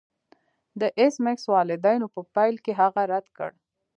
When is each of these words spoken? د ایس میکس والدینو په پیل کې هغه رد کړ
د 0.79 0.81
ایس 0.99 1.15
میکس 1.25 1.45
والدینو 1.53 2.07
په 2.15 2.21
پیل 2.35 2.55
کې 2.65 2.71
هغه 2.81 3.01
رد 3.11 3.27
کړ 3.37 3.51